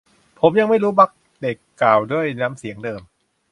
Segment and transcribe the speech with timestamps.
[0.39, 3.01] ผมยังไม่รู้ บัคเค็ตกล่าวด้วยน้ำเสียงเดิม